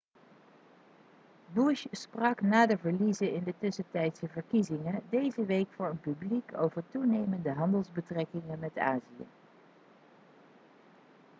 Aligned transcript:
bush 1.55 1.85
sprak 1.91 2.41
na 2.43 2.67
de 2.67 2.77
verliezen 2.77 3.33
in 3.33 3.43
de 3.43 3.53
tussentijdse 3.59 4.27
verkiezingen 4.27 5.01
deze 5.09 5.45
week 5.45 5.67
voor 5.73 5.85
een 5.89 5.99
publiek 5.99 6.51
over 6.57 6.83
toenemende 6.89 7.51
handelsbetrekkingen 7.53 8.59
met 8.59 8.77
azië 8.77 9.25